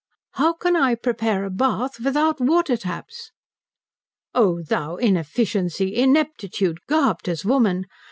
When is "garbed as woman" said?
6.87-7.85